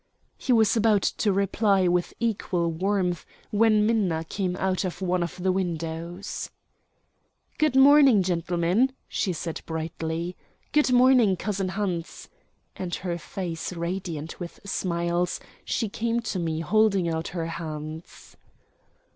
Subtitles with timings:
[0.35, 5.35] He was about to reply with equal warmth when Minna came out of one of
[5.43, 6.49] the windows.
[7.59, 10.35] "Good morning, gentlemen," she said brightly.
[10.71, 12.29] "Good morning, cousin Hans,"
[12.75, 18.35] and, her face radiant with smiles, she came to me holding out her hands.